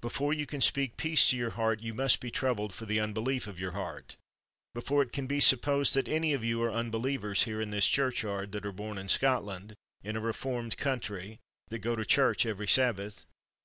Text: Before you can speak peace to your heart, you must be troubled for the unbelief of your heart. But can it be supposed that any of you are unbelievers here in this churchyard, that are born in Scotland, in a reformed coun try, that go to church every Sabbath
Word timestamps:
Before 0.00 0.32
you 0.32 0.46
can 0.46 0.60
speak 0.60 0.96
peace 0.96 1.30
to 1.30 1.36
your 1.36 1.50
heart, 1.50 1.78
you 1.78 1.94
must 1.94 2.18
be 2.18 2.32
troubled 2.32 2.74
for 2.74 2.86
the 2.86 2.98
unbelief 2.98 3.46
of 3.46 3.60
your 3.60 3.70
heart. 3.70 4.16
But 4.74 5.12
can 5.12 5.26
it 5.26 5.28
be 5.28 5.38
supposed 5.38 5.94
that 5.94 6.08
any 6.08 6.32
of 6.32 6.42
you 6.42 6.60
are 6.64 6.72
unbelievers 6.72 7.44
here 7.44 7.60
in 7.60 7.70
this 7.70 7.86
churchyard, 7.86 8.50
that 8.50 8.66
are 8.66 8.72
born 8.72 8.98
in 8.98 9.08
Scotland, 9.08 9.74
in 10.02 10.16
a 10.16 10.20
reformed 10.20 10.76
coun 10.76 10.98
try, 10.98 11.38
that 11.68 11.78
go 11.78 11.94
to 11.94 12.04
church 12.04 12.44
every 12.44 12.66
Sabbath 12.66 13.26